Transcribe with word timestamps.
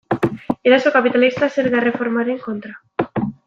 Eraso 0.69 0.93
kapitalista 0.95 1.51
zerga 1.57 1.79
erreformaren 1.81 2.43
kontra. 2.45 2.73